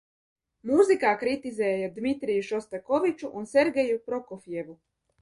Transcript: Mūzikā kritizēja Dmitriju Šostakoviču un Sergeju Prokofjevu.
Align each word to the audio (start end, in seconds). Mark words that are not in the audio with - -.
Mūzikā 0.69 1.11
kritizēja 1.25 1.91
Dmitriju 1.99 2.49
Šostakoviču 2.49 3.33
un 3.43 3.49
Sergeju 3.55 4.05
Prokofjevu. 4.11 4.81